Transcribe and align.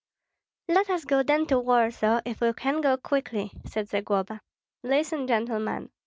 "Let 0.67 0.89
us 0.89 1.05
go 1.05 1.21
then 1.21 1.45
to 1.45 1.59
Warsaw, 1.59 2.21
if 2.25 2.41
we 2.41 2.53
can 2.53 2.81
go 2.81 2.97
quickly," 2.97 3.51
said 3.67 3.87
Zagloba. 3.87 4.41
"Listen, 4.81 5.27
gentlemen! 5.27 5.91